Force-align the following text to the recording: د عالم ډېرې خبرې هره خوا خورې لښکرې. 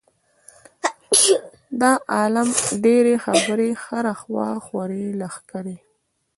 د 1.79 1.83
عالم 2.13 2.49
ډېرې 2.83 3.15
خبرې 3.25 3.69
هره 3.83 4.13
خوا 4.21 4.49
خورې 4.65 5.03
لښکرې. 5.19 5.77